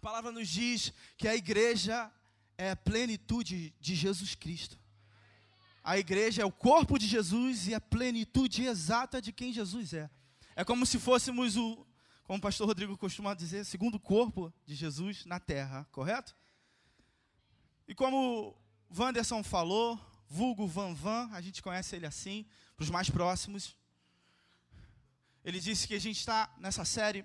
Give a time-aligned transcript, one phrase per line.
[0.00, 2.10] A palavra nos diz que a igreja
[2.56, 4.78] é a plenitude de Jesus Cristo.
[5.84, 10.08] A igreja é o corpo de Jesus e a plenitude exata de quem Jesus é.
[10.56, 11.86] É como se fôssemos o,
[12.24, 16.34] como o pastor Rodrigo costuma dizer, segundo corpo de Jesus na terra, correto?
[17.86, 18.56] E como
[18.96, 23.76] Wanderson falou, vulgo Van Van, a gente conhece ele assim, para os mais próximos.
[25.44, 27.22] Ele disse que a gente está nessa série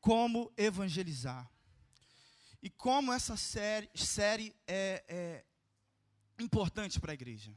[0.00, 1.48] Como Evangelizar.
[2.62, 5.44] E como essa série, série é, é
[6.42, 7.56] importante para a igreja.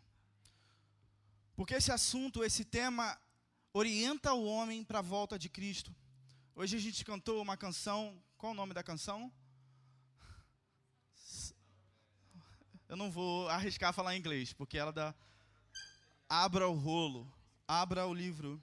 [1.56, 3.20] Porque esse assunto, esse tema,
[3.74, 5.94] orienta o homem para a volta de Cristo.
[6.56, 9.32] Hoje a gente cantou uma canção, qual o nome da canção?
[12.88, 15.14] Eu não vou arriscar falar em inglês, porque ela dá.
[16.28, 17.32] Abra o rolo,
[17.68, 18.62] abra o livro.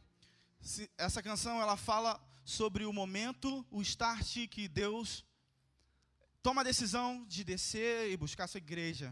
[0.97, 5.26] Essa canção ela fala sobre o momento, o start que Deus
[6.47, 9.09] toma a decisão de descer e buscar sua igreja.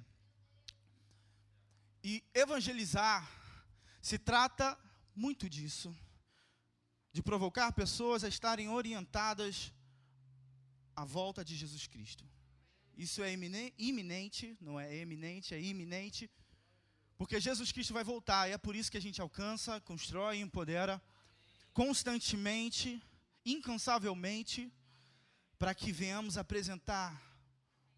[2.00, 3.28] E evangelizar
[4.00, 4.78] se trata
[5.16, 5.92] muito disso,
[7.12, 9.72] de provocar pessoas a estarem orientadas
[10.94, 12.24] à volta de Jesus Cristo.
[12.96, 16.30] Isso é iminente, não é eminente, é iminente.
[17.18, 21.02] Porque Jesus Cristo vai voltar, e é por isso que a gente alcança, constrói, empodera
[21.72, 23.02] constantemente,
[23.44, 24.72] incansavelmente,
[25.58, 27.20] para que venhamos apresentar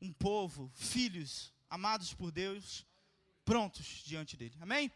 [0.01, 2.87] um povo, filhos, amados por Deus,
[3.45, 4.57] prontos diante dele.
[4.61, 4.91] Amém?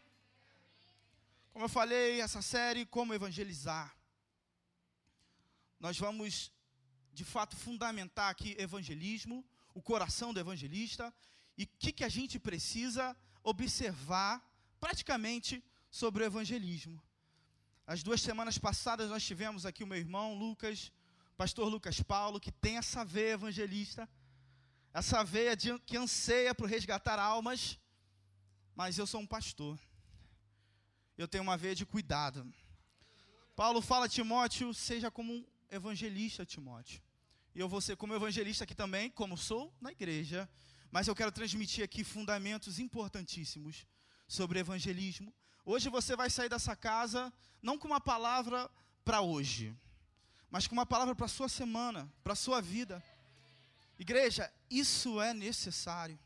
[1.51, 3.95] Como eu falei, essa série, Como Evangelizar.
[5.79, 6.51] Nós vamos,
[7.13, 11.13] de fato, fundamentar aqui evangelismo, o coração do evangelista
[11.57, 14.41] e o que, que a gente precisa observar
[14.79, 17.01] praticamente sobre o evangelismo.
[17.85, 20.91] As duas semanas passadas nós tivemos aqui o meu irmão Lucas,
[21.41, 24.07] pastor Lucas Paulo, que tem essa veia evangelista,
[24.93, 27.79] essa veia de, que anseia por resgatar almas,
[28.75, 29.79] mas eu sou um pastor.
[31.17, 32.39] Eu tenho uma veia de cuidado.
[33.55, 37.01] Paulo fala a Timóteo, seja como um evangelista, Timóteo.
[37.55, 40.47] E eu vou ser como evangelista aqui também, como sou na igreja.
[40.91, 43.87] Mas eu quero transmitir aqui fundamentos importantíssimos
[44.27, 45.33] sobre evangelismo.
[45.65, 48.69] Hoje você vai sair dessa casa não com uma palavra
[49.03, 49.75] para hoje,
[50.51, 53.01] mas com uma palavra para a sua semana, para a sua vida.
[53.97, 56.19] Igreja, isso é necessário.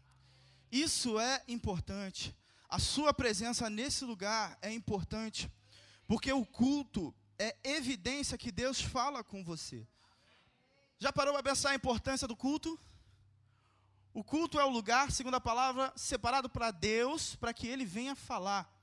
[0.72, 2.36] Isso é importante.
[2.68, 5.50] A sua presença nesse lugar é importante,
[6.08, 9.88] porque o culto é evidência que Deus fala com você.
[10.98, 12.80] Já parou para pensar a importância do culto?
[14.12, 18.16] O culto é o lugar, segundo a palavra, separado para Deus, para que Ele venha
[18.16, 18.75] falar.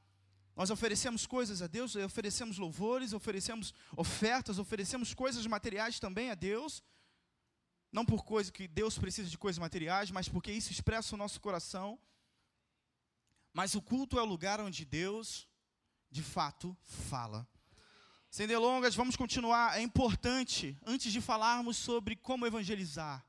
[0.55, 6.83] Nós oferecemos coisas a Deus, oferecemos louvores, oferecemos ofertas, oferecemos coisas materiais também a Deus.
[7.91, 11.41] Não por coisa que Deus precisa de coisas materiais, mas porque isso expressa o nosso
[11.41, 11.99] coração.
[13.53, 15.49] Mas o culto é o lugar onde Deus,
[16.11, 17.47] de fato, fala.
[18.31, 19.79] Sem delongas, vamos continuar.
[19.79, 23.25] É importante, antes de falarmos sobre como evangelizar,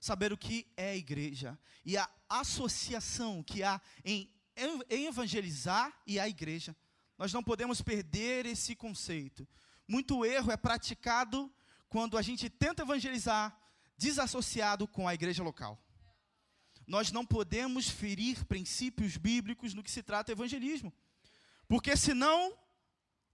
[0.00, 4.30] saber o que é igreja e a associação que há em,
[4.88, 6.74] em evangelizar e a igreja.
[7.18, 9.46] Nós não podemos perder esse conceito.
[9.86, 11.52] Muito erro é praticado
[11.88, 13.56] quando a gente tenta evangelizar
[13.96, 15.82] desassociado com a igreja local.
[16.86, 20.92] Nós não podemos ferir princípios bíblicos no que se trata evangelismo.
[21.66, 22.56] Porque senão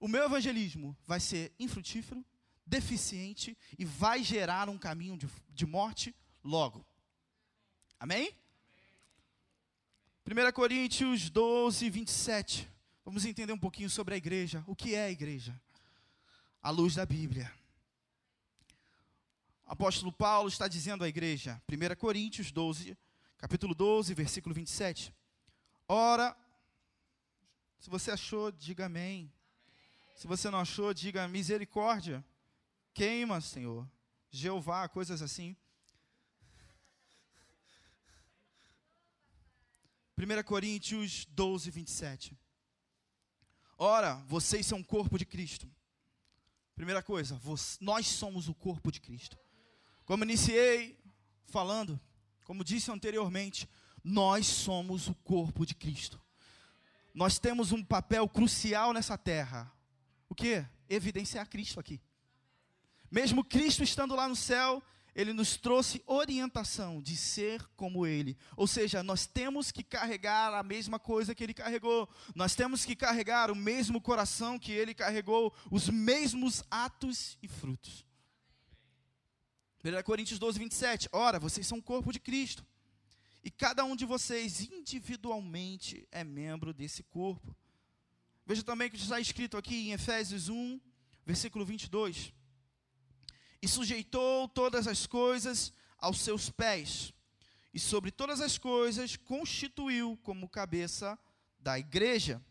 [0.01, 2.25] o meu evangelismo vai ser infrutífero,
[2.65, 6.87] deficiente e vai gerar um caminho de, de morte logo.
[7.99, 8.35] Amém?
[10.33, 12.67] 1 Coríntios 12, 27.
[13.05, 14.65] Vamos entender um pouquinho sobre a igreja.
[14.67, 15.61] O que é a igreja?
[16.63, 17.53] À luz da Bíblia.
[19.67, 22.97] O apóstolo Paulo está dizendo à igreja, 1 Coríntios 12,
[23.37, 25.15] capítulo 12, versículo 27.
[25.87, 26.35] Ora,
[27.79, 29.31] se você achou, diga amém.
[30.15, 32.25] Se você não achou, diga misericórdia.
[32.95, 33.87] Queima, Senhor.
[34.31, 35.55] Jeová, coisas assim.
[40.17, 42.39] 1 Coríntios 12, 27.
[43.79, 45.71] Ora, vocês são o corpo de Cristo.
[46.75, 47.41] Primeira coisa,
[47.81, 49.39] nós somos o corpo de Cristo.
[50.05, 50.99] Como iniciei
[51.47, 52.01] falando,
[52.45, 53.69] como disse anteriormente,
[54.03, 56.21] nós somos o corpo de Cristo.
[57.15, 59.73] Nós temos um papel crucial nessa terra
[60.33, 60.65] o que?
[60.89, 62.01] Evidenciar Cristo aqui.
[63.11, 64.83] Mesmo Cristo estando lá no céu,
[65.15, 68.37] ele nos trouxe orientação de ser como ele.
[68.57, 72.09] Ou seja, nós temos que carregar a mesma coisa que ele carregou.
[72.35, 78.07] Nós temos que carregar o mesmo coração que ele carregou, os mesmos atos e frutos.
[79.85, 81.09] 1 Coríntios 12, 27.
[81.13, 82.65] Ora, vocês são o corpo de Cristo.
[83.45, 87.55] E cada um de vocês individualmente é membro desse corpo.
[88.47, 90.81] Veja também que está escrito aqui em Efésios 1,
[91.27, 92.33] versículo 22.
[93.63, 97.15] E sujeitou todas as coisas aos seus pés,
[97.73, 101.19] e sobre todas as coisas constituiu como cabeça
[101.61, 102.43] da igreja,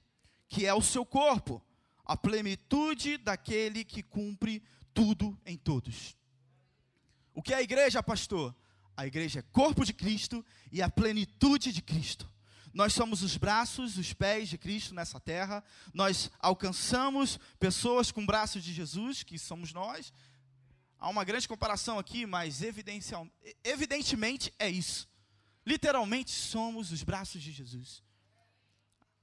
[0.47, 1.61] que é o seu corpo,
[2.05, 4.63] a plenitude daquele que cumpre
[4.93, 6.15] tudo em todos.
[7.33, 8.55] O que é a igreja, pastor?
[8.95, 12.29] A igreja é corpo de Cristo e a plenitude de Cristo.
[12.73, 15.63] Nós somos os braços, os pés de Cristo nessa terra.
[15.93, 20.13] Nós alcançamos pessoas com braços de Jesus, que somos nós.
[21.01, 22.61] Há uma grande comparação aqui, mas
[23.63, 25.09] evidentemente é isso.
[25.65, 28.03] Literalmente somos os braços de Jesus,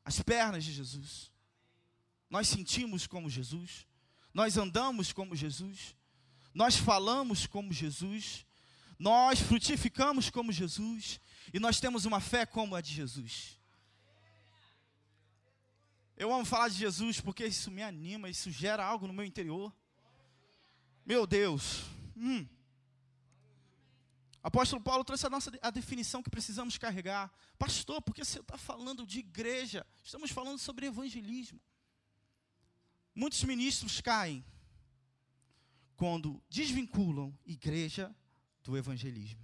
[0.04, 1.30] as pernas de Jesus.
[2.28, 3.86] Nós sentimos como Jesus,
[4.34, 5.94] nós andamos como Jesus,
[6.52, 8.44] nós falamos como Jesus,
[8.98, 11.20] nós frutificamos como Jesus
[11.54, 13.56] e nós temos uma fé como a de Jesus.
[16.16, 19.72] Eu amo falar de Jesus porque isso me anima, isso gera algo no meu interior.
[21.08, 21.84] Meu Deus.
[22.14, 22.46] Hum.
[24.42, 27.32] Apóstolo Paulo trouxe a nossa a definição que precisamos carregar.
[27.58, 29.86] Pastor, porque você está falando de igreja?
[30.04, 31.58] Estamos falando sobre evangelismo.
[33.14, 34.44] Muitos ministros caem
[35.96, 38.14] quando desvinculam igreja
[38.62, 39.42] do evangelismo.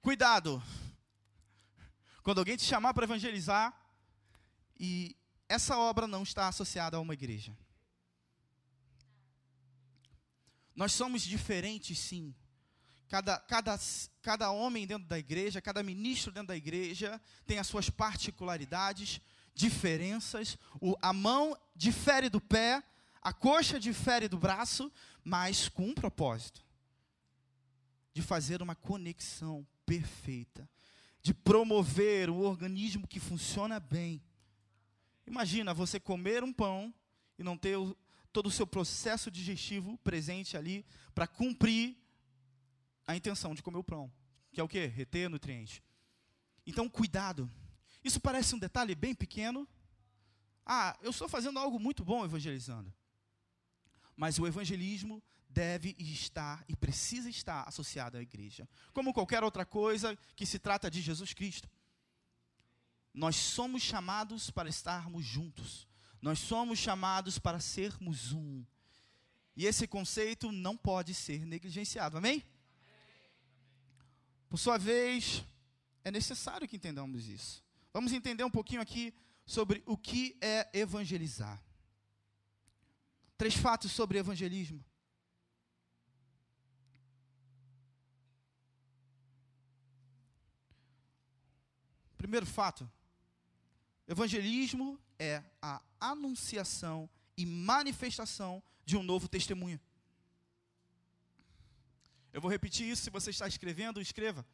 [0.00, 0.62] Cuidado.
[2.22, 3.76] Quando alguém te chamar para evangelizar
[4.78, 5.16] e
[5.48, 7.52] essa obra não está associada a uma igreja.
[10.76, 12.34] Nós somos diferentes, sim.
[13.08, 13.78] Cada, cada,
[14.20, 19.20] cada homem dentro da igreja, cada ministro dentro da igreja tem as suas particularidades,
[19.54, 20.58] diferenças.
[20.80, 22.82] O, a mão difere do pé,
[23.22, 24.92] a coxa difere do braço,
[25.24, 26.62] mas com um propósito:
[28.12, 30.68] de fazer uma conexão perfeita,
[31.22, 34.22] de promover um organismo que funciona bem.
[35.26, 36.92] Imagina você comer um pão
[37.38, 37.96] e não ter o,
[38.36, 40.84] todo o seu processo digestivo presente ali
[41.14, 41.96] para cumprir
[43.06, 44.12] a intenção de comer o pão,
[44.52, 44.84] que é o que?
[44.84, 45.80] Reter nutrientes.
[46.66, 47.50] Então, cuidado.
[48.04, 49.66] Isso parece um detalhe bem pequeno.
[50.66, 52.92] Ah, eu estou fazendo algo muito bom evangelizando.
[54.14, 58.68] Mas o evangelismo deve estar e precisa estar associado à igreja.
[58.92, 61.70] Como qualquer outra coisa que se trata de Jesus Cristo.
[63.14, 65.88] Nós somos chamados para estarmos juntos.
[66.20, 68.64] Nós somos chamados para sermos um.
[69.56, 72.16] E esse conceito não pode ser negligenciado.
[72.16, 72.44] Amém?
[74.48, 75.44] Por sua vez,
[76.04, 77.64] é necessário que entendamos isso.
[77.92, 79.14] Vamos entender um pouquinho aqui
[79.44, 81.62] sobre o que é evangelizar.
[83.38, 84.84] Três fatos sobre evangelismo.
[92.16, 92.90] Primeiro fato:
[94.08, 99.80] evangelismo é a anunciação e manifestação de um novo testemunho.
[102.32, 104.46] Eu vou repetir isso, se você está escrevendo, escreva.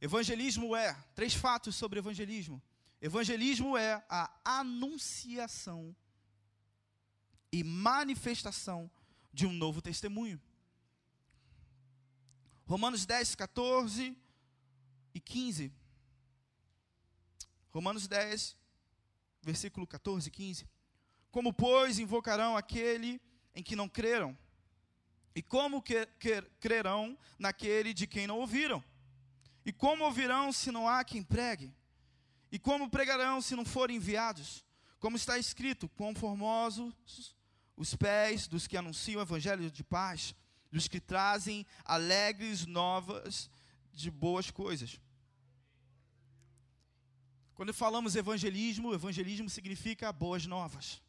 [0.00, 2.62] Evangelismo é, três fatos sobre evangelismo.
[3.00, 5.94] Evangelismo é a anunciação
[7.52, 8.90] e manifestação
[9.32, 10.40] de um novo testemunho.
[12.66, 14.16] Romanos 10, 14
[15.14, 15.72] e 15.
[17.70, 18.56] Romanos 10,
[19.46, 20.68] versículo 14 e 15.
[21.30, 23.20] Como, pois, invocarão aquele
[23.54, 24.36] em que não creram?
[25.36, 28.82] E como que, que, crerão naquele de quem não ouviram?
[29.64, 31.72] E como ouvirão se não há quem pregue?
[32.50, 34.64] E como pregarão se não forem enviados?
[34.98, 37.36] Como está escrito, quão formosos
[37.76, 40.34] os pés dos que anunciam o evangelho de paz,
[40.72, 43.48] dos que trazem alegres novas
[43.92, 44.98] de boas coisas.
[47.56, 51.02] Quando falamos evangelismo, evangelismo significa boas novas.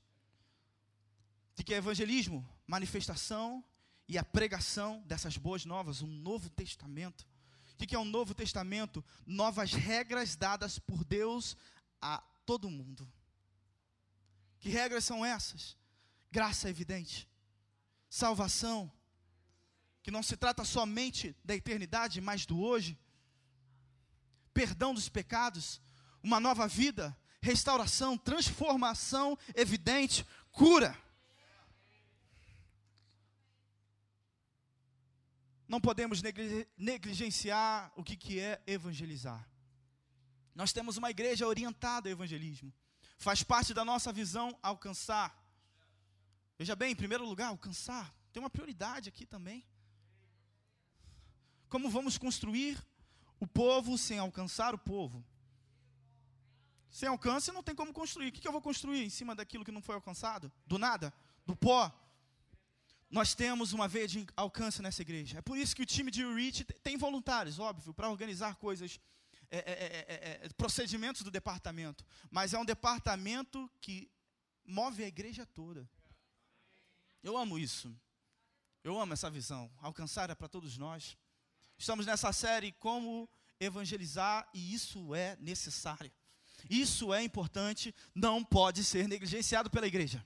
[1.56, 2.44] De que é evangelismo?
[2.66, 3.64] Manifestação
[4.08, 7.28] e a pregação dessas boas novas, um novo testamento.
[7.74, 9.06] O que é um novo testamento?
[9.28, 11.56] Novas regras dadas por Deus
[12.02, 13.08] a todo mundo.
[14.60, 15.78] Que regras são essas?
[16.32, 17.28] graça evidente,
[18.10, 18.92] salvação,
[20.04, 22.98] que não se trata somente da eternidade, mas do hoje,
[24.54, 25.82] perdão dos pecados,
[26.22, 30.98] uma nova vida, restauração, transformação evidente, cura.
[35.68, 36.22] Não podemos
[36.78, 39.46] negligenciar o que, que é evangelizar.
[40.56, 42.74] Nós temos uma igreja orientada ao evangelismo.
[43.18, 45.36] Faz parte da nossa visão alcançar
[46.58, 48.12] Veja bem, em primeiro lugar, alcançar.
[48.34, 49.64] tem uma prioridade aqui também.
[51.70, 52.84] Como vamos construir
[53.40, 55.24] o povo sem alcançar o povo?
[56.90, 58.30] Sem alcance não tem como construir.
[58.30, 60.52] O que eu vou construir em cima daquilo que não foi alcançado?
[60.66, 61.14] Do nada?
[61.46, 61.92] Do pó?
[63.10, 65.40] Nós temos uma veia de alcance nessa igreja.
[65.40, 69.00] É por isso que o time de Reach tem voluntários, óbvio, para organizar coisas,
[69.50, 70.06] é é, é,
[70.42, 72.06] é, é, procedimentos do departamento.
[72.30, 74.12] Mas é um departamento que
[74.66, 75.90] move a igreja toda.
[77.24, 77.96] Eu amo isso.
[78.84, 79.72] Eu amo essa visão.
[79.80, 81.18] Alcançar é para todos nós.
[81.78, 83.30] Estamos nessa série Como
[83.60, 86.12] Evangelizar e isso é necessário.
[86.70, 90.26] Isso é importante, não pode ser negligenciado pela igreja.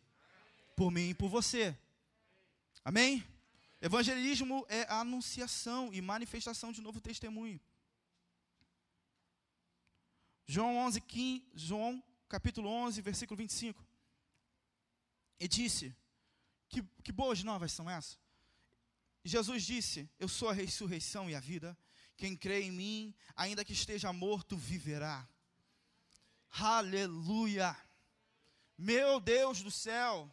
[0.75, 1.77] Por mim e por você.
[2.83, 3.23] Amém?
[3.81, 7.59] Evangelismo é a anunciação e manifestação de novo testemunho.
[10.45, 13.85] João 11, 15, João capítulo 11, versículo 25.
[15.39, 15.95] E disse,
[16.69, 18.19] que, que boas novas são essas?
[19.23, 21.77] Jesus disse, eu sou a ressurreição e a vida,
[22.17, 25.27] quem crê em mim, ainda que esteja morto, viverá.
[26.51, 27.75] Aleluia!
[28.77, 30.29] Meu Deus do céu,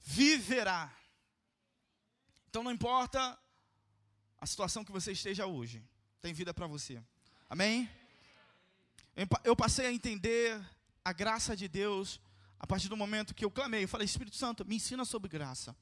[0.00, 0.94] viverá.
[2.48, 3.38] Então não importa
[4.40, 5.82] a situação que você esteja hoje,
[6.20, 7.02] tem vida para você.
[7.48, 7.88] Amém?
[9.44, 10.60] Eu passei a entender
[11.04, 12.20] a graça de Deus
[12.58, 13.84] a partir do momento que eu clamei.
[13.84, 15.76] Eu falei, Espírito Santo, me ensina sobre graça.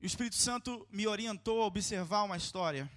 [0.00, 2.90] E o Espírito Santo me orientou a observar uma história.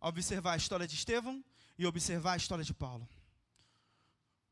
[0.00, 1.44] A observar a história de Estevão
[1.78, 3.08] e observar a história de Paulo.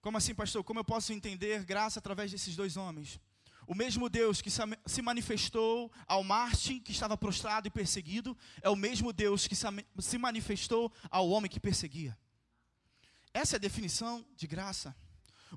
[0.00, 0.62] Como assim, pastor?
[0.62, 3.20] Como eu posso entender graça através desses dois homens?
[3.66, 8.76] O mesmo Deus que se manifestou ao Marte que estava prostrado e perseguido, é o
[8.76, 12.16] mesmo Deus que se manifestou ao homem que perseguia.
[13.34, 14.94] Essa é a definição de graça.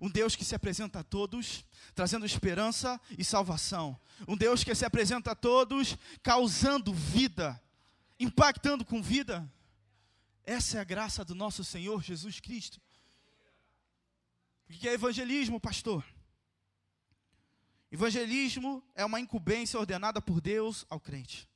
[0.02, 4.00] Um Deus que se apresenta a todos, trazendo esperança e salvação.
[4.28, 7.62] Um Deus que se apresenta a todos, causando vida,
[8.20, 9.48] impactando com vida.
[10.50, 12.82] Essa é a graça do nosso Senhor Jesus Cristo.
[14.68, 16.04] O que é evangelismo, pastor?
[17.92, 21.48] Evangelismo é uma incumbência ordenada por Deus ao crente.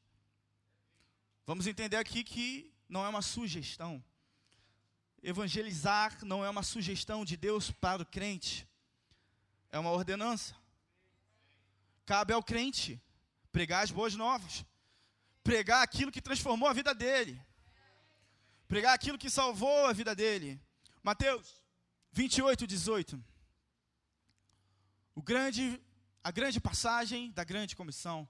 [1.43, 4.03] Vamos entender aqui que não é uma sugestão.
[5.23, 8.69] Evangelizar não é uma sugestão de Deus para o crente,
[9.71, 10.55] é uma ordenança.
[12.05, 13.01] Cabe ao crente
[13.51, 14.63] pregar as boas novas,
[15.43, 17.41] pregar aquilo que transformou a vida dele,
[18.73, 20.59] pregar aquilo que salvou a vida dele.
[21.03, 21.63] Mateus
[22.11, 23.23] 28, 18.
[25.13, 25.79] O grande
[26.23, 28.27] a grande passagem da grande comissão.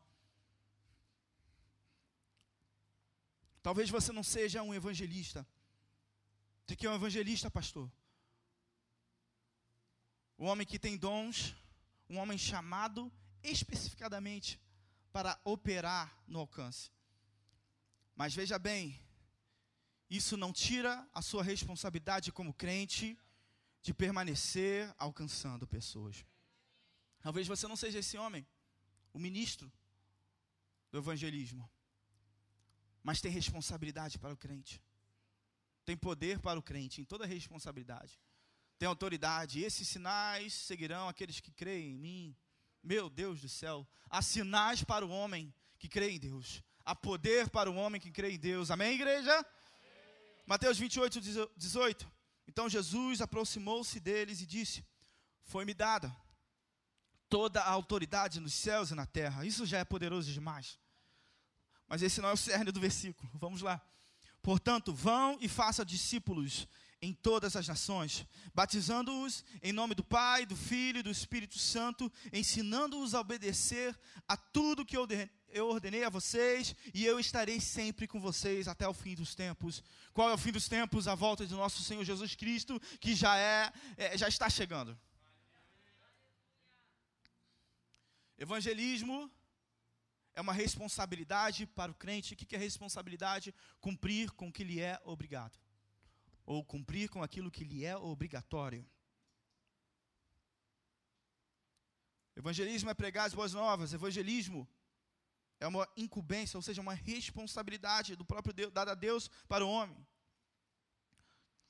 [3.62, 5.47] Talvez você não seja um evangelista.
[6.67, 7.89] De que é um evangelista, pastor?
[10.38, 11.55] Um homem que tem dons,
[12.09, 13.09] um homem chamado
[13.41, 14.59] especificadamente
[15.13, 16.91] para operar no alcance.
[18.13, 19.00] Mas veja bem,
[20.17, 23.17] isso não tira a sua responsabilidade como crente
[23.82, 26.24] de permanecer alcançando pessoas.
[27.20, 28.46] Talvez você não seja esse homem,
[29.12, 29.72] o ministro
[30.91, 31.67] do evangelismo,
[33.01, 34.79] mas tem responsabilidade para o crente,
[35.84, 38.22] tem poder para o crente, em toda responsabilidade,
[38.77, 39.63] tem autoridade.
[39.63, 42.38] Esses sinais seguirão aqueles que creem em mim.
[42.84, 47.50] Meu Deus do céu, há sinais para o homem que crê em Deus, há poder
[47.50, 48.70] para o homem que crê em Deus.
[48.70, 49.43] Amém, igreja?
[50.45, 51.21] Mateus 28,
[51.55, 52.12] 18.
[52.47, 54.85] Então Jesus aproximou-se deles e disse:
[55.43, 56.15] Foi-me dada
[57.29, 59.45] toda a autoridade nos céus e na terra.
[59.45, 60.77] Isso já é poderoso demais.
[61.88, 63.29] Mas esse não é o cerne do versículo.
[63.33, 63.81] Vamos lá.
[64.41, 66.67] Portanto, vão e façam discípulos
[67.01, 72.12] em todas as nações, batizando-os em nome do Pai, do Filho e do Espírito Santo,
[72.31, 73.97] ensinando-os a obedecer
[74.27, 75.07] a tudo que eu
[75.62, 79.83] ordenei a vocês, e eu estarei sempre com vocês até o fim dos tempos.
[80.13, 81.07] Qual é o fim dos tempos?
[81.07, 84.98] A volta de nosso Senhor Jesus Cristo, que já é, é já está chegando.
[88.38, 89.31] Evangelismo
[90.33, 92.33] é uma responsabilidade para o crente.
[92.33, 93.53] O que é responsabilidade?
[93.79, 95.57] Cumprir com o que lhe é obrigado.
[96.45, 98.86] Ou cumprir com aquilo que lhe é obrigatório.
[102.36, 103.93] Evangelismo é pregar as boas novas.
[103.93, 104.67] Evangelismo
[105.63, 109.70] é uma incumbência, ou seja, uma responsabilidade do próprio Deus, dada a Deus para o
[109.70, 109.98] homem.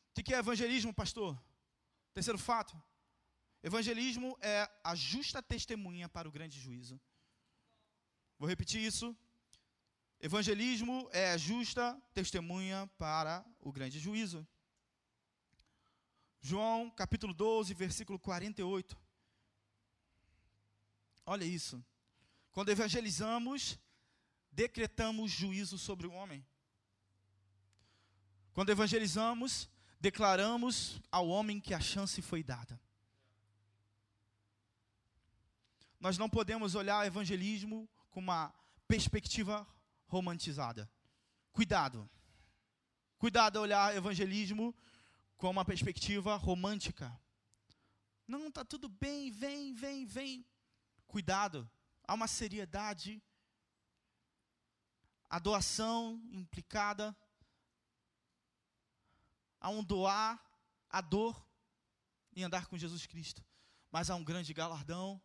[0.10, 1.40] O que é evangelismo, pastor?
[2.12, 2.76] Terceiro fato.
[3.62, 7.00] Evangelismo é a justa testemunha para o grande juízo.
[8.40, 9.16] Vou repetir isso.
[10.20, 14.48] Evangelismo é a justa testemunha para o grande juízo.
[16.42, 18.98] João capítulo 12, versículo 48.
[21.26, 21.84] Olha isso.
[22.52, 23.80] Quando evangelizamos,
[24.54, 26.46] decretamos juízo sobre o homem.
[28.54, 29.70] Quando evangelizamos,
[30.00, 32.80] declaramos ao homem que a chance foi dada.
[36.00, 38.54] Nós não podemos olhar o evangelismo com uma
[38.88, 39.66] perspectiva
[40.08, 40.90] romantizada.
[41.52, 42.10] Cuidado.
[43.18, 44.76] Cuidado a olhar evangelismo
[45.38, 47.18] com uma perspectiva romântica.
[48.28, 50.46] Não, está tudo bem, vem, vem, vem.
[51.08, 51.70] Cuidado.
[52.08, 53.22] Há uma seriedade.
[55.34, 57.16] A doação implicada.
[59.60, 60.40] Há um doar
[60.90, 61.36] a dor
[62.36, 63.44] em andar com Jesus Cristo.
[63.92, 65.22] Mas há um grande galardão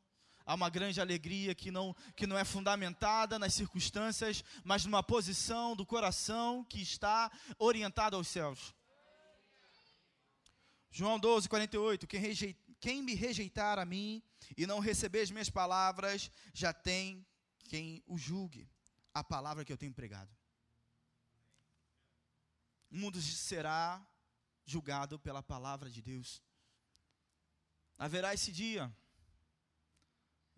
[0.49, 5.77] há uma grande alegria que não, que não é fundamentada nas circunstâncias, mas numa posição
[5.77, 8.75] do coração que está orientada aos céus.
[10.91, 12.07] João 12, 48.
[12.07, 14.23] Quem, rejeit, quem me rejeitar a mim
[14.57, 17.27] e não receber as minhas palavras, já tem
[17.65, 18.67] quem o julgue.
[19.19, 20.31] A palavra que eu tenho pregado.
[22.91, 24.07] O mundo será
[24.65, 26.43] julgado pela palavra de Deus.
[27.99, 28.85] Haverá esse dia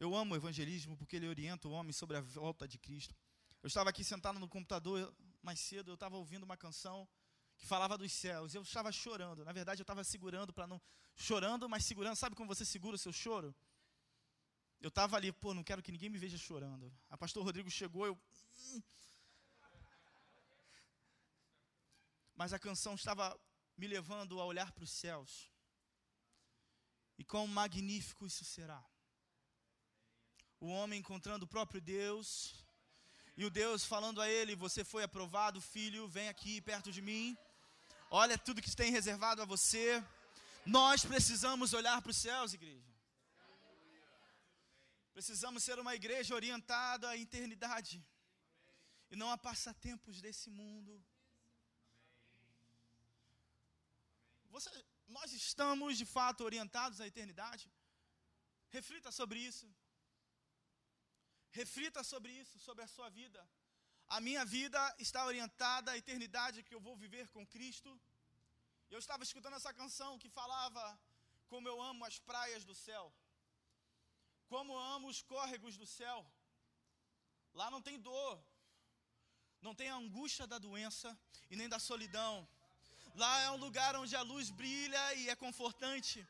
[0.00, 3.14] eu amo o evangelismo porque ele orienta o homem sobre a volta de Cristo.
[3.62, 7.06] Eu estava aqui sentado no computador mais cedo, eu estava ouvindo uma canção
[7.58, 8.54] que falava dos céus.
[8.54, 9.44] Eu estava chorando.
[9.44, 10.80] Na verdade, eu estava segurando para não.
[11.14, 12.16] Chorando, mas segurando.
[12.16, 13.54] Sabe como você segura o seu choro?
[14.80, 16.90] Eu estava ali, pô, não quero que ninguém me veja chorando.
[17.10, 18.18] A pastor Rodrigo chegou, eu.
[22.34, 23.38] Mas a canção estava
[23.76, 25.50] me levando a olhar para os céus.
[27.18, 28.82] E quão magnífico isso será
[30.60, 32.54] o homem encontrando o próprio Deus,
[33.36, 37.36] e o Deus falando a ele: Você foi aprovado, filho, vem aqui perto de mim.
[38.10, 40.04] Olha tudo que tem reservado a você.
[40.66, 42.90] Nós precisamos olhar para os céus, igreja.
[45.14, 48.04] Precisamos ser uma igreja orientada à eternidade
[49.10, 50.92] e não a passatempos desse mundo.
[54.54, 54.70] Você,
[55.08, 57.70] nós estamos de fato orientados à eternidade?
[58.76, 59.66] Reflita sobre isso.
[61.60, 63.40] Reflita sobre isso, sobre a sua vida.
[64.16, 67.90] A minha vida está orientada à eternidade que eu vou viver com Cristo.
[68.90, 70.84] Eu estava escutando essa canção que falava
[71.48, 73.04] como eu amo as praias do céu,
[74.48, 76.18] como eu amo os córregos do céu.
[77.52, 78.34] Lá não tem dor,
[79.62, 81.16] não tem a angústia da doença
[81.50, 82.46] e nem da solidão.
[83.14, 86.26] Lá é um lugar onde a luz brilha e é confortante.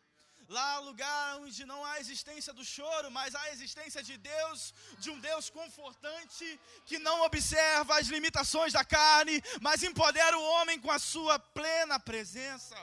[0.48, 4.16] Lá é um lugar onde não há existência do choro, mas há a existência de
[4.16, 10.42] Deus, de um Deus confortante, que não observa as limitações da carne, mas empodera o
[10.54, 12.76] homem com a sua plena presença.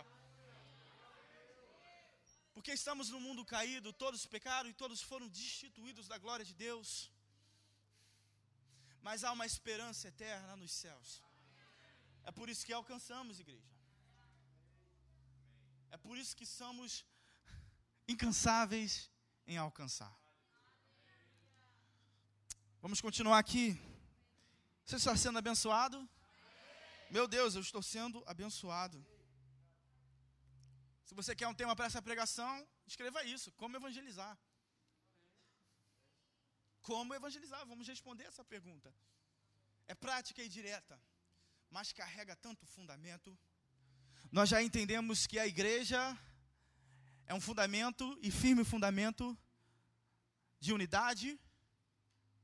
[2.53, 7.11] Porque estamos no mundo caído, todos pecaram e todos foram destituídos da glória de Deus.
[9.01, 11.21] Mas há uma esperança eterna nos céus.
[12.23, 13.71] É por isso que alcançamos, igreja.
[15.91, 17.05] É por isso que somos
[18.07, 19.09] incansáveis
[19.45, 20.13] em alcançar.
[22.81, 23.79] Vamos continuar aqui.
[24.85, 25.97] Você está sendo abençoado?
[27.09, 29.05] Meu Deus, eu estou sendo abençoado.
[31.07, 34.37] Se você quer um tema para essa pregação, escreva isso: como evangelizar.
[36.87, 37.65] Como evangelizar?
[37.65, 38.89] Vamos responder essa pergunta.
[39.89, 40.97] É prática e direta,
[41.69, 43.37] mas carrega tanto fundamento.
[44.31, 45.99] Nós já entendemos que a igreja
[47.25, 49.37] é um fundamento e firme fundamento
[50.61, 51.37] de unidade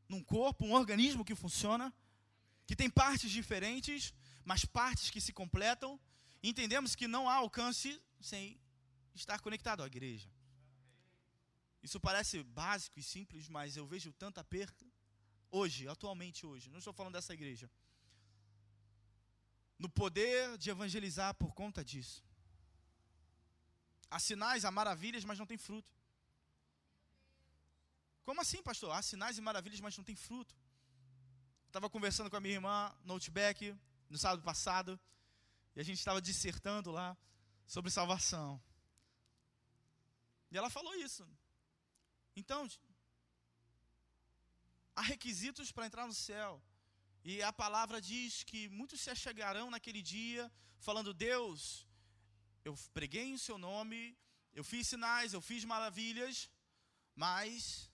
[0.10, 1.94] num corpo, um organismo que funciona,
[2.68, 5.98] que tem partes diferentes, mas partes que se completam.
[6.52, 8.60] Entendemos que não há alcance sem
[9.16, 10.33] estar conectado à igreja.
[11.84, 14.86] Isso parece básico e simples, mas eu vejo tanta perda
[15.52, 16.70] hoje, atualmente hoje.
[16.70, 17.70] Não estou falando dessa igreja.
[19.78, 22.24] No poder de evangelizar por conta disso.
[24.10, 25.92] Há sinais, há maravilhas, mas não tem fruto.
[28.24, 28.92] Como assim, pastor?
[28.92, 30.56] Há sinais e maravilhas, mas não tem fruto.
[31.68, 33.76] Estava conversando com a minha irmã no Outback
[34.10, 35.00] no sábado passado,
[35.76, 37.18] e a gente estava dissertando lá
[37.66, 38.62] sobre salvação.
[40.52, 41.28] E ela falou isso.
[42.36, 42.70] Então,
[44.96, 46.62] há requisitos para entrar no céu.
[47.24, 51.88] E a palavra diz que muitos se achegarão naquele dia, falando: Deus,
[52.66, 54.18] eu preguei em seu nome,
[54.54, 56.50] eu fiz sinais, eu fiz maravilhas,
[57.16, 57.90] mas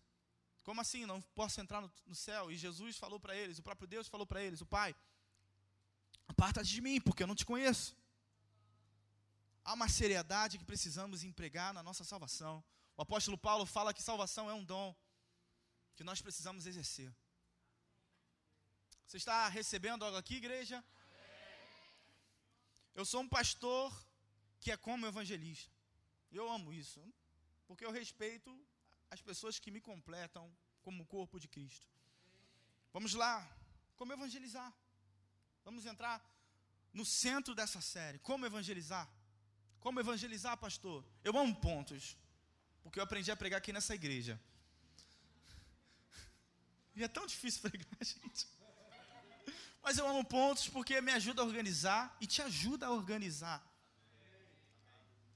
[0.63, 1.05] como assim?
[1.05, 2.51] Não posso entrar no, no céu?
[2.51, 4.95] E Jesus falou para eles, o próprio Deus falou para eles, o Pai,
[6.27, 7.97] aparta de mim, porque eu não te conheço.
[9.63, 12.63] Há uma seriedade que precisamos empregar na nossa salvação.
[12.99, 14.93] O apóstolo Paulo fala que salvação é um dom,
[15.95, 17.09] que nós precisamos exercer.
[19.05, 20.83] Você está recebendo algo aqui, igreja?
[22.93, 23.87] Eu sou um pastor
[24.59, 25.71] que é como evangelista.
[26.29, 27.01] Eu amo isso,
[27.67, 28.51] porque eu respeito
[29.09, 31.87] as pessoas que me completam como corpo de Cristo.
[32.91, 33.49] Vamos lá,
[33.95, 34.73] como evangelizar?
[35.63, 36.21] Vamos entrar
[36.91, 38.19] no centro dessa série.
[38.19, 39.09] Como evangelizar?
[39.79, 41.05] Como evangelizar, pastor?
[41.23, 42.17] Eu amo pontos,
[42.83, 44.39] porque eu aprendi a pregar aqui nessa igreja.
[46.95, 48.47] E é tão difícil pregar, gente.
[49.81, 53.65] Mas eu amo pontos porque me ajuda a organizar e te ajuda a organizar.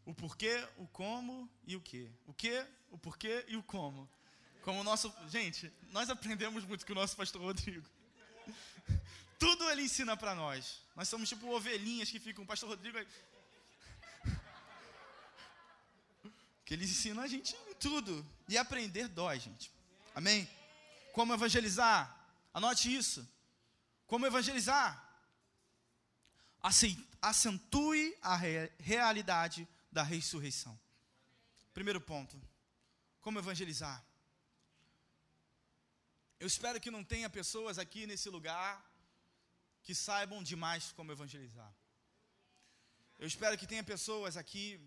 [0.06, 2.12] O porquê, o como e o que.
[2.28, 4.10] O que, o porquê e o como.
[4.62, 5.14] Como o nosso.
[5.30, 7.88] Gente, nós aprendemos muito com o nosso pastor Rodrigo.
[9.40, 10.82] Tudo ele ensina para nós.
[10.96, 12.44] Nós somos tipo ovelhinhas que ficam.
[12.44, 13.00] O pastor Rodrigo.
[16.74, 18.26] Eles ensinam a gente tudo.
[18.50, 19.72] E aprender dói, gente.
[20.16, 20.50] Amém?
[21.14, 22.02] Como evangelizar?
[22.54, 23.28] Anote isso.
[24.08, 24.92] Como evangelizar?
[27.22, 28.36] Acentue a
[28.80, 30.78] realidade da ressurreição.
[31.74, 32.42] Primeiro ponto.
[33.22, 34.04] Como evangelizar?
[36.40, 38.84] Eu espero que não tenha pessoas aqui nesse lugar
[39.84, 41.72] que saibam demais como evangelizar.
[43.20, 44.82] Eu espero que tenha pessoas aqui,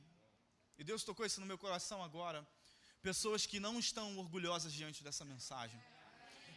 [0.78, 2.46] e Deus tocou isso no meu coração agora,
[3.02, 5.80] pessoas que não estão orgulhosas diante dessa mensagem.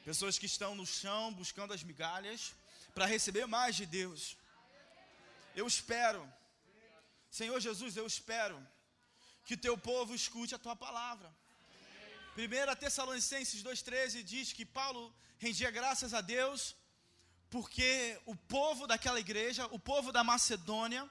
[0.04, 2.54] Pessoas que estão no chão buscando as migalhas
[2.94, 4.36] para receber mais de Deus.
[5.56, 6.22] Eu espero,
[7.30, 8.58] Senhor Jesus, eu espero
[9.46, 11.30] que teu povo escute a tua palavra.
[12.38, 16.76] 1 Tessalonicenses 2,13 diz que Paulo rendia graças a Deus
[17.50, 21.10] porque o povo daquela igreja, o povo da Macedônia,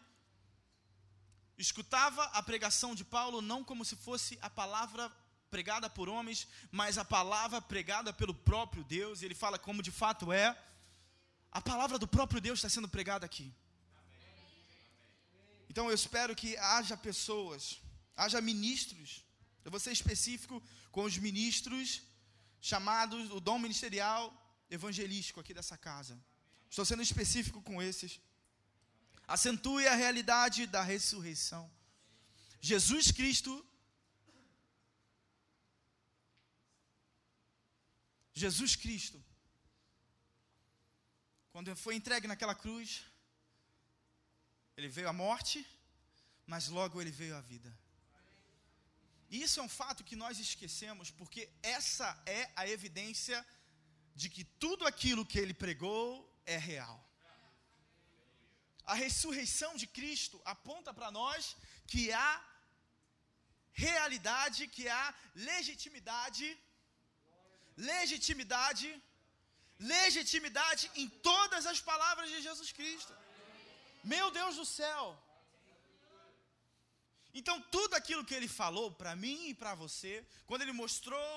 [1.58, 5.12] escutava a pregação de Paulo não como se fosse a palavra
[5.50, 9.90] pregada por homens, mas a palavra pregada pelo próprio Deus, e ele fala como de
[9.90, 10.56] fato é.
[11.50, 13.52] A palavra do próprio Deus está sendo pregada aqui.
[15.70, 17.80] Então eu espero que haja pessoas,
[18.16, 19.24] haja ministros,
[19.64, 22.02] eu vou ser específico com os ministros
[22.60, 24.22] chamados, o dom ministerial
[24.70, 26.18] evangelístico aqui dessa casa.
[26.70, 28.20] Estou sendo específico com esses.
[29.28, 31.70] Acentue a realidade da ressurreição.
[32.60, 33.64] Jesus Cristo
[38.38, 39.22] Jesus Cristo,
[41.50, 43.04] quando foi entregue naquela cruz,
[44.76, 45.66] ele veio à morte,
[46.46, 47.76] mas logo ele veio à vida.
[49.28, 53.44] E isso é um fato que nós esquecemos, porque essa é a evidência
[54.14, 56.06] de que tudo aquilo que ele pregou
[56.46, 57.07] é real.
[58.92, 61.40] A ressurreição de Cristo aponta para nós
[61.90, 62.30] que há
[63.86, 65.06] realidade, que há
[65.48, 66.46] legitimidade,
[67.76, 68.88] legitimidade,
[69.94, 73.12] legitimidade em todas as palavras de Jesus Cristo.
[74.14, 75.02] Meu Deus do céu!
[77.40, 80.12] Então, tudo aquilo que ele falou para mim e para você,
[80.46, 81.30] quando ele mostrou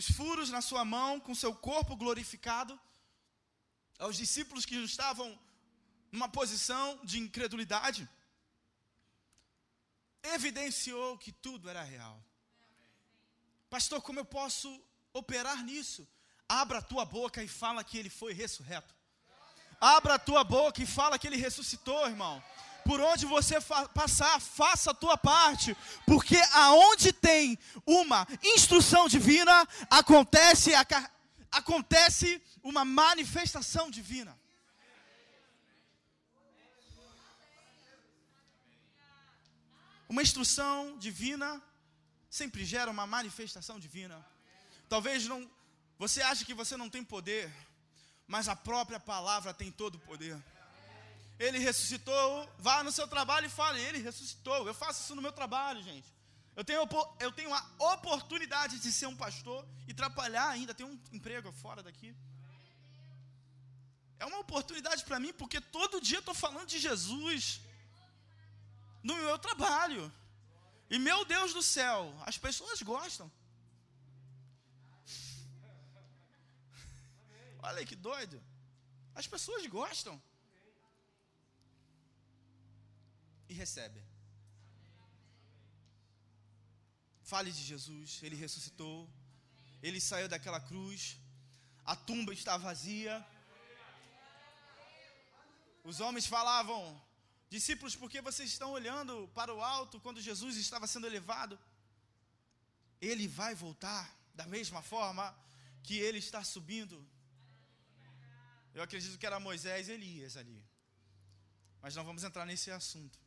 [0.00, 2.74] os furos na sua mão com seu corpo glorificado,
[4.04, 5.28] aos discípulos que estavam
[6.12, 8.08] numa posição de incredulidade,
[10.22, 12.22] evidenciou que tudo era real.
[13.70, 14.68] Pastor, como eu posso
[15.12, 16.06] operar nisso?
[16.48, 18.94] Abra a tua boca e fala que ele foi ressurreto.
[19.80, 22.42] Abra a tua boca e fala que ele ressuscitou, irmão
[22.84, 29.66] por onde você fa passar, faça a tua parte, porque aonde tem uma instrução divina,
[29.88, 30.72] acontece,
[31.50, 34.36] acontece uma manifestação divina.
[40.12, 41.48] Uma instrução divina
[42.28, 44.16] sempre gera uma manifestação divina.
[44.86, 45.50] Talvez não,
[45.98, 47.50] você ache que você não tem poder,
[48.26, 50.36] mas a própria palavra tem todo o poder.
[51.38, 52.46] Ele ressuscitou.
[52.58, 54.66] Vá no seu trabalho e fale, ele ressuscitou.
[54.66, 56.06] Eu faço isso no meu trabalho, gente.
[56.54, 56.86] Eu tenho,
[57.18, 57.62] eu tenho a
[57.94, 62.14] oportunidade de ser um pastor e trabalhar ainda, ter um emprego fora daqui.
[64.18, 67.62] É uma oportunidade para mim, porque todo dia eu estou falando de Jesus
[69.02, 70.12] no meu trabalho.
[70.90, 73.30] E meu Deus do céu, as pessoas gostam.
[77.60, 78.42] Olha que doido.
[79.14, 80.20] As pessoas gostam.
[83.52, 84.00] e recebe.
[87.22, 89.08] Fale de Jesus, ele ressuscitou,
[89.82, 91.18] ele saiu daquela cruz,
[91.84, 93.14] a tumba está vazia.
[95.84, 96.80] Os homens falavam,
[97.52, 101.58] discípulos, por que vocês estão olhando para o alto quando Jesus estava sendo elevado?
[103.08, 105.26] Ele vai voltar da mesma forma.
[105.86, 106.96] que ele está subindo.
[108.76, 110.60] Eu acredito que era Moisés e Elias ali.
[111.82, 113.18] Mas não vamos entrar nesse assunto.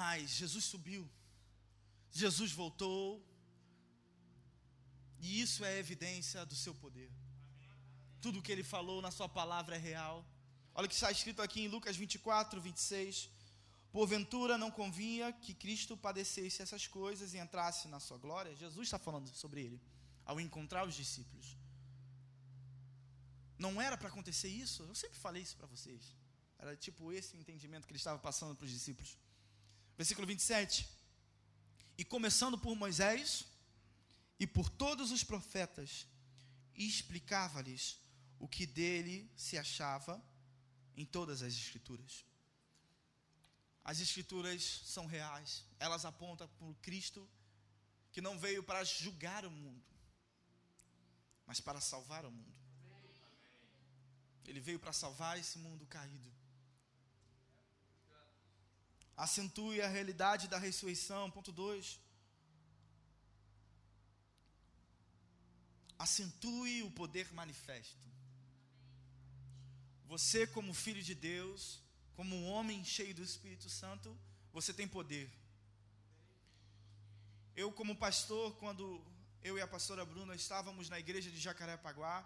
[0.00, 1.04] Mas Jesus subiu.
[2.10, 3.24] Jesus voltou.
[5.20, 7.10] E isso é evidência do seu poder.
[8.20, 10.26] Tudo que ele falou na sua palavra é real.
[10.74, 13.28] Olha o que está escrito aqui em Lucas 24, 26.
[13.92, 18.56] Porventura não convinha que Cristo padecesse essas coisas e entrasse na sua glória?
[18.56, 19.80] Jesus está falando sobre ele,
[20.24, 21.56] ao encontrar os discípulos.
[23.58, 24.82] Não era para acontecer isso?
[24.84, 26.16] Eu sempre falei isso para vocês.
[26.58, 29.18] Era tipo esse o entendimento que ele estava passando para os discípulos.
[29.96, 30.88] Versículo 27.
[31.98, 33.44] E começando por Moisés
[34.40, 36.06] e por todos os profetas,
[36.74, 37.98] explicava-lhes
[38.38, 40.20] o que dele se achava
[40.96, 42.24] em todas as Escrituras.
[43.84, 47.28] As Escrituras são reais, elas apontam para o Cristo
[48.12, 49.82] que não veio para julgar o mundo,
[51.46, 52.62] mas para salvar o mundo.
[54.46, 56.30] Ele veio para salvar esse mundo caído.
[59.16, 61.30] Acentue a realidade da ressurreição.
[61.30, 61.98] Ponto 2.
[65.98, 68.11] Acentue o poder manifesto.
[70.06, 71.80] Você, como filho de Deus,
[72.14, 74.16] como um homem cheio do Espírito Santo,
[74.52, 75.30] você tem poder.
[77.54, 78.84] Eu, como pastor, quando
[79.42, 82.24] eu e a pastora Bruna estávamos na igreja de Jacarepaguá,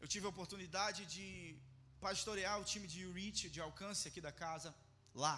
[0.00, 1.56] eu tive a oportunidade de
[2.00, 4.74] pastorear o time de reach, de alcance aqui da casa,
[5.14, 5.36] lá.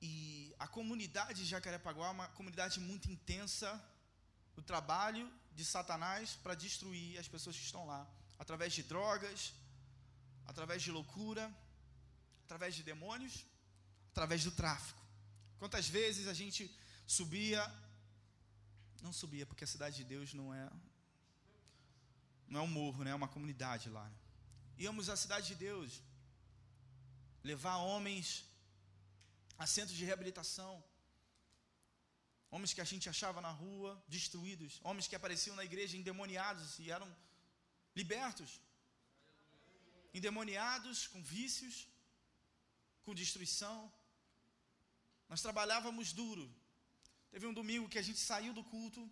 [0.00, 3.70] E a comunidade de Jacarepaguá é uma comunidade muito intensa
[4.56, 8.02] no trabalho de Satanás para destruir as pessoas que estão lá,
[8.42, 9.40] através de drogas,
[10.50, 11.44] através de loucura,
[12.44, 13.34] através de demônios,
[14.12, 15.02] através do tráfico.
[15.60, 16.62] Quantas vezes a gente
[17.06, 17.62] subia,
[19.06, 20.64] não subia porque a cidade de Deus não é
[22.52, 23.12] não é um morro, né?
[23.12, 24.06] é uma comunidade lá.
[24.76, 26.02] Íamos à cidade de Deus
[27.50, 28.26] levar homens
[29.56, 30.72] a centros de reabilitação,
[32.50, 36.90] homens que a gente achava na rua destruídos, homens que apareciam na igreja endemoniados e
[36.90, 37.08] eram
[37.94, 38.60] libertos
[40.14, 41.88] endemoniados, com vícios,
[43.04, 43.92] com destruição.
[45.28, 46.46] Nós trabalhávamos duro.
[47.30, 49.10] Teve um domingo que a gente saiu do culto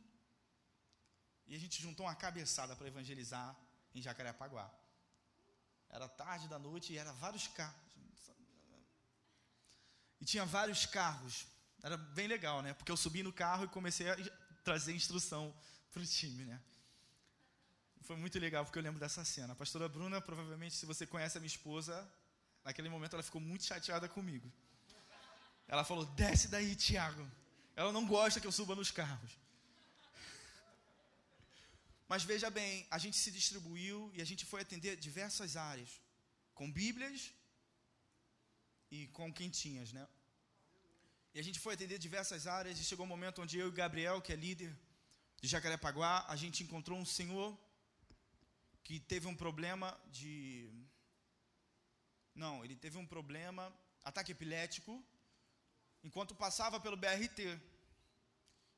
[1.46, 3.56] e a gente juntou uma cabeçada para evangelizar
[3.94, 4.70] em Jacarepaguá.
[5.88, 7.90] Era tarde da noite e era vários carros.
[10.20, 11.46] E tinha vários carros.
[11.82, 12.74] Era bem legal, né?
[12.74, 14.16] Porque eu subi no carro e comecei a
[14.62, 15.54] trazer instrução
[15.90, 16.62] para o time, né?
[18.10, 19.52] Foi muito legal porque eu lembro dessa cena.
[19.52, 21.94] A pastora Bruna, provavelmente, se você conhece a minha esposa,
[22.64, 24.48] naquele momento ela ficou muito chateada comigo.
[25.68, 27.24] Ela falou: desce daí, Tiago.
[27.76, 29.30] Ela não gosta que eu suba nos carros.
[32.08, 35.90] Mas veja bem, a gente se distribuiu e a gente foi atender diversas áreas,
[36.52, 37.30] com Bíblias
[38.90, 40.04] e com quentinhas, né?
[41.32, 44.20] E a gente foi atender diversas áreas e chegou um momento onde eu e Gabriel,
[44.20, 44.76] que é líder
[45.40, 47.56] de Jacarepaguá, a gente encontrou um senhor
[48.90, 50.68] que teve um problema de.
[52.34, 53.72] Não, ele teve um problema,
[54.02, 54.92] ataque epilético,
[56.02, 57.40] enquanto passava pelo BRT.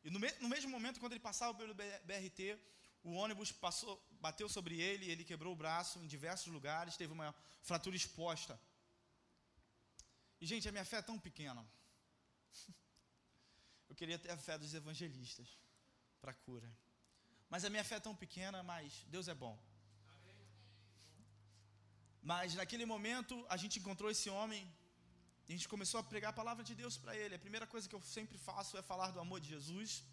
[0.05, 2.59] E no, me, no mesmo momento, quando ele passava pelo BRT,
[3.03, 7.35] o ônibus passou, bateu sobre ele, ele quebrou o braço em diversos lugares, teve uma
[7.63, 8.61] fratura exposta.
[10.43, 11.67] E, gente, a minha fé é tão pequena.
[13.89, 15.57] Eu queria ter a fé dos evangelistas
[16.21, 16.71] para cura.
[17.49, 19.72] Mas a minha fé é tão pequena, mas Deus é bom.
[22.31, 24.63] Mas naquele momento a gente encontrou esse homem
[25.49, 27.35] e a gente começou a pregar a palavra de Deus para ele.
[27.35, 30.05] A primeira coisa que eu sempre faço é falar do amor de Jesus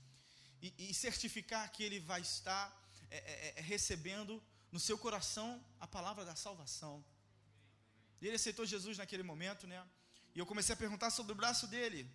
[0.61, 2.63] e, e certificar que ele vai estar
[3.11, 4.41] é, é, é, recebendo
[4.71, 7.05] no seu coração a palavra da salvação.
[8.19, 9.87] E ele aceitou Jesus naquele momento, né?
[10.33, 12.09] E eu comecei a perguntar sobre o braço dele.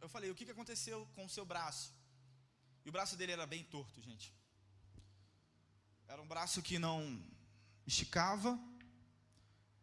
[0.00, 1.92] Eu falei, o que aconteceu com o seu braço?
[2.84, 4.34] E o braço dele era bem torto, gente.
[6.08, 7.00] Era um braço que não
[7.86, 8.58] esticava,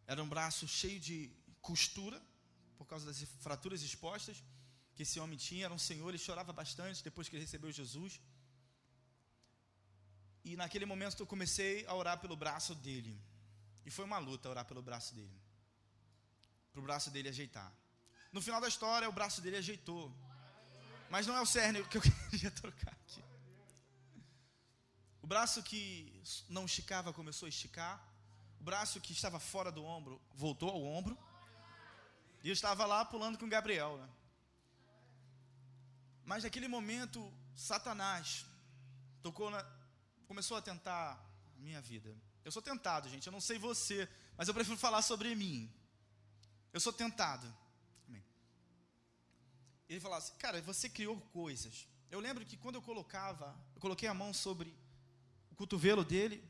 [0.06, 2.20] era um braço cheio de costura,
[2.78, 4.42] por causa das fraturas expostas
[4.94, 5.66] que esse homem tinha.
[5.66, 8.20] Era um senhor, ele chorava bastante depois que ele recebeu Jesus.
[10.44, 13.20] E naquele momento eu comecei a orar pelo braço dele.
[13.84, 15.40] E foi uma luta orar pelo braço dele.
[16.72, 17.72] Para o braço dele ajeitar.
[18.32, 20.14] No final da história, o braço dele ajeitou.
[21.10, 23.22] Mas não é o cerne que eu queria trocar aqui.
[25.22, 28.02] O braço que não esticava começou a esticar.
[28.60, 31.16] O braço que estava fora do ombro voltou ao ombro.
[32.42, 33.98] E eu estava lá pulando com o Gabriel.
[33.98, 34.08] Né?
[36.24, 38.46] Mas naquele momento Satanás
[39.22, 39.62] tocou na,
[40.26, 41.12] começou a tentar
[41.56, 42.16] a minha vida.
[42.44, 43.26] Eu sou tentado, gente.
[43.26, 45.70] Eu não sei você, mas eu prefiro falar sobre mim.
[46.72, 47.46] Eu sou tentado.
[49.90, 51.88] Ele falava assim, cara, você criou coisas.
[52.12, 54.72] Eu lembro que quando eu colocava, eu coloquei a mão sobre
[55.60, 56.42] cotovelo dele,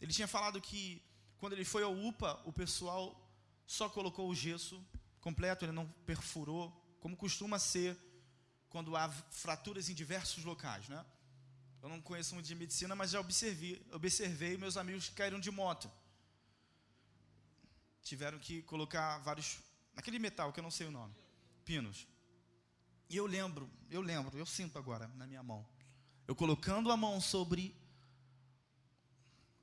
[0.00, 1.02] ele tinha falado que
[1.36, 3.02] quando ele foi ao UPA, o pessoal
[3.66, 4.82] só colocou o gesso
[5.20, 7.94] completo, ele não perfurou, como costuma ser
[8.70, 11.04] quando há fraturas em diversos locais, né?
[11.82, 15.50] Eu não conheço muito de medicina, mas já observei, observei meus amigos que caíram de
[15.50, 15.90] moto.
[18.02, 19.58] Tiveram que colocar vários
[19.94, 21.14] naquele metal que eu não sei o nome,
[21.62, 22.08] pinos.
[23.10, 25.62] E eu lembro, eu lembro, eu sinto agora na minha mão.
[26.26, 27.83] Eu colocando a mão sobre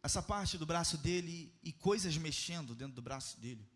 [0.04, 3.68] essa parte do braço dele e coisas mexendo dentro do braço dele.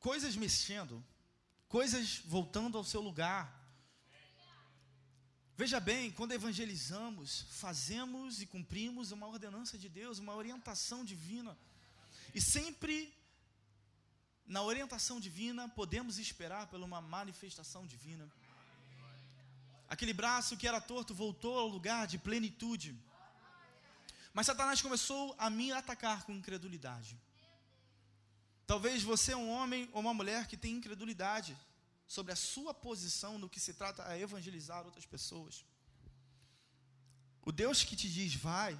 [0.00, 1.02] Coisas mexendo,
[1.68, 3.62] coisas voltando ao seu lugar.
[5.56, 11.56] Veja bem, quando evangelizamos, fazemos e cumprimos uma ordenança de Deus, uma orientação divina.
[12.34, 13.14] E sempre
[14.44, 18.28] na orientação divina podemos esperar por uma manifestação divina.
[19.94, 22.88] Aquele braço que era torto voltou ao lugar de plenitude.
[24.32, 27.16] Mas Satanás começou a me atacar com incredulidade.
[28.66, 31.56] Talvez você é um homem ou uma mulher que tem incredulidade
[32.08, 35.64] sobre a sua posição no que se trata a evangelizar outras pessoas.
[37.42, 38.72] O Deus que te diz vai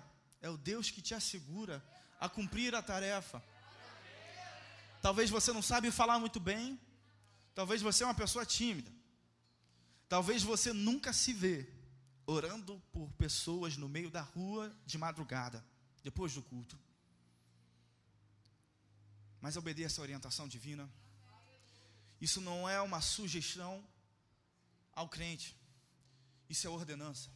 [0.42, 1.76] é o Deus que te assegura
[2.18, 3.40] a cumprir a tarefa.
[5.00, 6.76] Talvez você não sabe falar muito bem,
[7.54, 9.03] talvez você é uma pessoa tímida.
[10.08, 11.66] Talvez você nunca se vê
[12.26, 15.64] orando por pessoas no meio da rua de madrugada,
[16.02, 16.78] depois do culto.
[19.40, 20.88] Mas obedeça a orientação divina.
[22.20, 23.86] Isso não é uma sugestão
[24.94, 25.54] ao crente.
[26.48, 27.28] Isso é ordenança.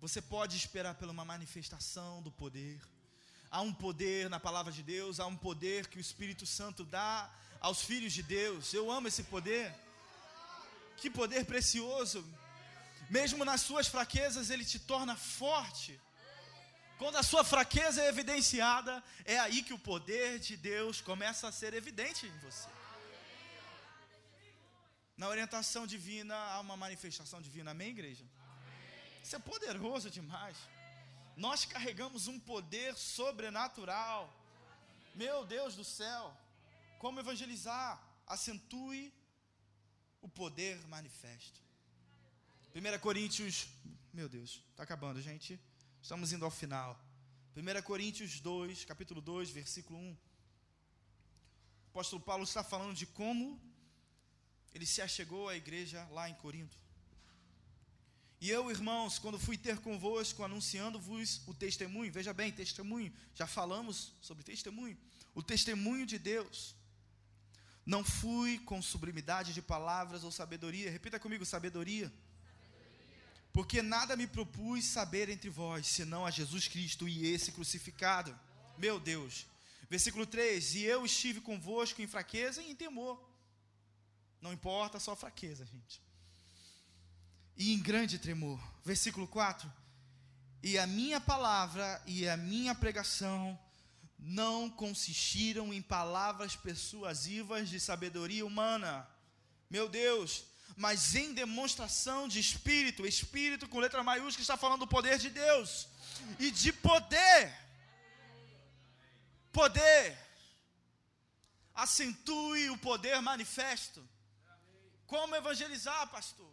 [0.00, 2.80] Você pode esperar por uma manifestação do poder.
[3.50, 7.30] Há um poder na palavra de Deus, há um poder que o Espírito Santo dá
[7.60, 8.72] aos filhos de Deus.
[8.72, 9.74] Eu amo esse poder.
[10.96, 12.24] Que poder precioso.
[13.08, 16.00] Mesmo nas suas fraquezas, ele te torna forte.
[16.98, 21.52] Quando a sua fraqueza é evidenciada, é aí que o poder de Deus começa a
[21.52, 22.68] ser evidente em você.
[25.16, 28.24] Na orientação divina há uma manifestação divina, amém, igreja?
[29.22, 30.56] Isso é poderoso demais.
[31.36, 34.32] Nós carregamos um poder sobrenatural.
[35.14, 36.34] Meu Deus do céu,
[36.98, 38.00] como evangelizar?
[38.26, 39.12] Acentue
[40.26, 41.60] o poder manifesto.
[42.74, 43.68] 1 Coríntios,
[44.12, 45.58] meu Deus, está acabando, gente.
[46.02, 47.00] Estamos indo ao final.
[47.56, 50.10] 1 Coríntios 2, capítulo 2, versículo 1.
[50.10, 50.16] O
[51.90, 53.60] apóstolo Paulo está falando de como
[54.74, 56.76] ele se achegou à igreja lá em Corinto.
[58.40, 64.12] E eu, irmãos, quando fui ter convosco, anunciando-vos o testemunho, veja bem, testemunho, já falamos
[64.20, 64.98] sobre testemunho,
[65.36, 66.74] o testemunho de Deus.
[67.86, 72.08] Não fui com sublimidade de palavras ou sabedoria, repita comigo, sabedoria.
[72.08, 72.26] sabedoria.
[73.52, 78.36] Porque nada me propus saber entre vós, senão a Jesus Cristo e esse crucificado.
[78.76, 79.46] Meu Deus.
[79.88, 83.24] Versículo 3: E eu estive convosco em fraqueza e em temor
[84.40, 86.00] não importa sua fraqueza, gente.
[87.56, 88.60] E em grande tremor.
[88.84, 89.70] Versículo 4.
[90.62, 93.58] E a minha palavra e a minha pregação
[94.18, 99.08] não consistiram em palavras persuasivas de sabedoria humana.
[99.68, 100.44] Meu Deus,
[100.76, 105.88] mas em demonstração de espírito, espírito com letra maiúscula está falando do poder de Deus
[106.38, 107.54] e de poder.
[109.52, 110.18] Poder.
[111.74, 114.06] Acentue o poder manifesto.
[115.06, 116.52] Como evangelizar, pastor?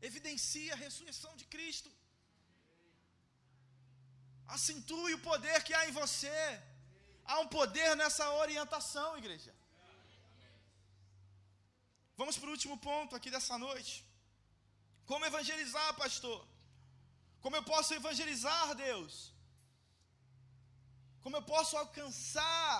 [0.00, 1.90] Evidencia a ressurreição de Cristo.
[4.56, 6.40] Acentue o poder que há em você.
[7.30, 9.52] Há um poder nessa orientação, igreja.
[12.20, 13.94] Vamos para o último ponto aqui dessa noite.
[15.10, 16.40] Como evangelizar, pastor?
[17.44, 19.12] Como eu posso evangelizar, Deus?
[21.22, 22.74] Como eu posso alcançar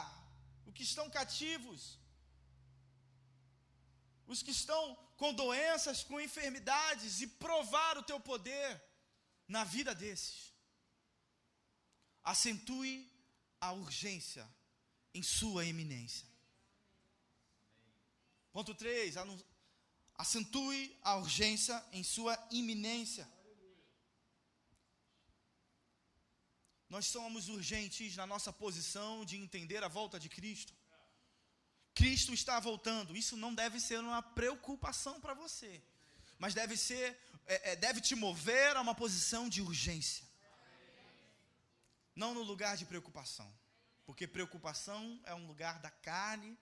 [0.67, 1.83] os que estão cativos?
[4.33, 8.81] os que estão com doenças, com enfermidades, e provar o teu poder
[9.49, 10.50] na vida desses.
[12.33, 12.95] Acentue
[13.61, 14.49] a urgência
[15.13, 16.29] em sua eminência.
[18.53, 19.17] Ponto 3,
[20.15, 23.29] acentue a urgência em sua iminência.
[26.89, 30.73] Nós somos urgentes na nossa posição de entender a volta de Cristo.
[31.95, 33.17] Cristo está voltando.
[33.17, 35.83] Isso não deve ser uma preocupação para você,
[36.39, 37.07] mas deve ser,
[37.47, 40.30] é, é, deve te mover a uma posição de urgência,
[42.15, 43.53] não no lugar de preocupação,
[44.05, 46.59] porque preocupação é um lugar da carne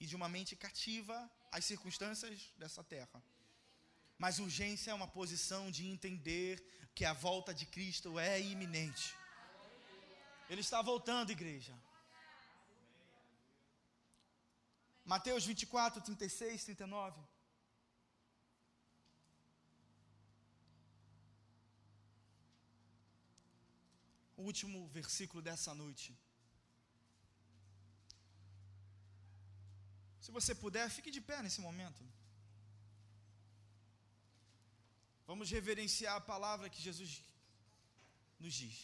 [0.00, 3.22] e de uma mente cativa às circunstâncias dessa terra.
[4.18, 6.62] Mas urgência é uma posição de entender
[6.94, 9.14] que a volta de Cristo é iminente.
[10.48, 11.74] Ele está voltando, igreja.
[15.04, 17.20] Mateus 24, 36, 39.
[24.50, 26.08] Último versículo dessa noite.
[30.24, 32.02] Se você puder, fique de pé nesse momento.
[35.30, 37.12] Vamos reverenciar a palavra que Jesus
[38.38, 38.78] nos diz.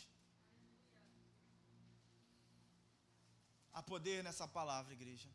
[3.73, 5.29] Há poder nessa palavra, igreja.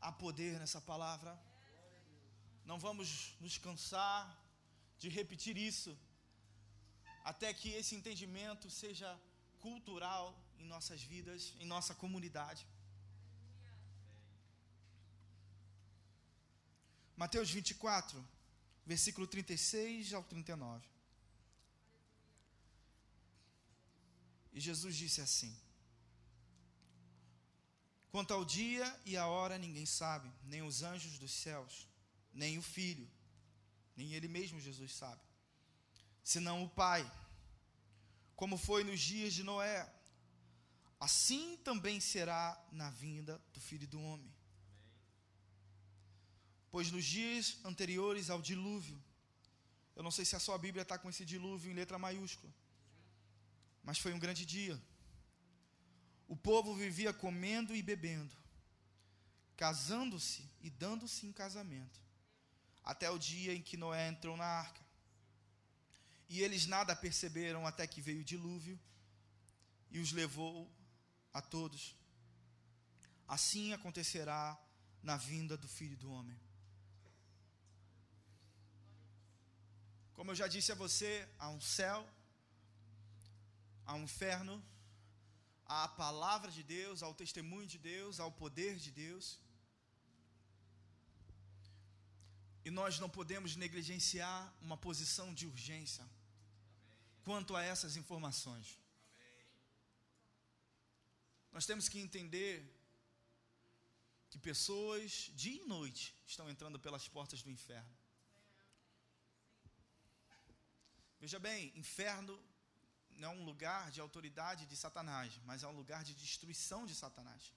[0.00, 1.32] Há poder nessa palavra.
[2.70, 4.20] Não vamos nos cansar
[4.98, 5.92] de repetir isso,
[7.24, 9.18] até que esse entendimento seja
[9.60, 12.66] cultural em nossas vidas, em nossa comunidade.
[17.16, 18.26] Mateus 24,
[18.86, 20.88] versículo 36 ao 39.
[24.52, 25.54] E Jesus disse assim:
[28.10, 31.86] Quanto ao dia e a hora ninguém sabe, nem os anjos dos céus,
[32.32, 33.08] nem o filho,
[33.96, 35.20] nem ele mesmo Jesus sabe,
[36.22, 37.10] senão o Pai.
[38.36, 39.90] Como foi nos dias de Noé,
[40.98, 44.32] assim também será na vinda do filho do homem.
[46.70, 49.02] Pois nos dias anteriores ao dilúvio,
[49.96, 52.52] eu não sei se a sua Bíblia está com esse dilúvio em letra maiúscula,
[53.82, 54.80] mas foi um grande dia.
[56.28, 58.34] O povo vivia comendo e bebendo,
[59.56, 62.00] casando-se e dando-se em casamento,
[62.84, 64.80] até o dia em que Noé entrou na arca.
[66.32, 68.78] E eles nada perceberam até que veio o dilúvio
[69.90, 70.70] e os levou
[71.38, 71.96] a todos.
[73.26, 74.56] Assim acontecerá
[75.02, 76.38] na vinda do filho do homem.
[80.14, 82.08] Como eu já disse a você, há um céu,
[83.84, 84.62] há um inferno,
[85.66, 89.40] há a palavra de Deus, há o testemunho de Deus, há o poder de Deus.
[92.64, 96.08] E nós não podemos negligenciar uma posição de urgência
[97.30, 98.66] quanto a essas informações.
[101.52, 102.54] Nós temos que entender
[104.30, 107.96] que pessoas, dia e noite, estão entrando pelas portas do inferno.
[111.20, 112.34] Veja bem, inferno
[113.10, 116.96] não é um lugar de autoridade de Satanás, mas é um lugar de destruição de
[116.96, 117.52] Satanás.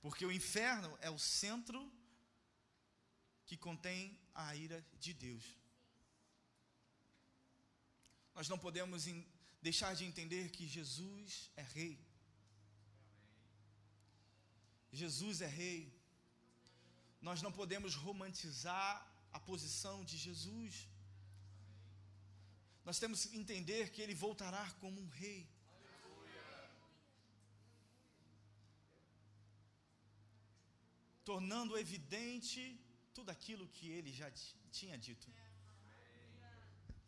[0.00, 1.92] Porque o inferno é o centro
[3.44, 5.44] que contém a ira de Deus.
[8.34, 9.04] Nós não podemos
[9.60, 11.98] deixar de entender que Jesus é rei.
[14.92, 15.92] Jesus é rei.
[17.20, 18.90] Nós não podemos romantizar
[19.32, 20.88] a posição de Jesus
[22.84, 25.48] nós temos que entender que ele voltará como um rei.
[31.24, 32.78] Tornando evidente
[33.14, 34.30] tudo aquilo que ele já
[34.70, 35.26] tinha dito.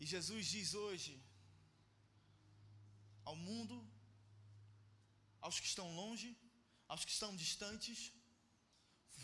[0.01, 1.13] E Jesus diz hoje
[3.25, 3.77] ao mundo,
[5.41, 6.37] aos que estão longe,
[6.89, 8.13] aos que estão distantes,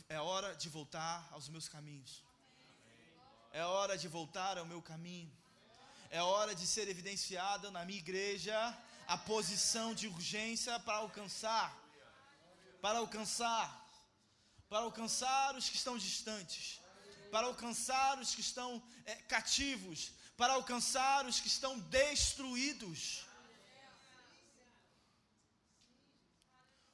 [0.08, 2.22] é hora de voltar aos meus caminhos.
[3.52, 5.30] É hora de voltar ao meu caminho.
[6.10, 8.56] É hora de ser evidenciada na minha igreja
[9.06, 11.68] a posição de urgência para alcançar,
[12.80, 13.66] para alcançar,
[14.68, 16.80] para alcançar os que estão distantes,
[17.30, 23.26] para alcançar os que estão é, cativos, para alcançar os que estão destruídos.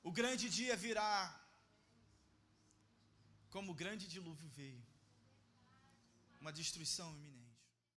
[0.02, 1.14] O grande dia virá,
[3.50, 4.82] como o grande dilúvio veio
[6.40, 7.47] uma destruição iminente.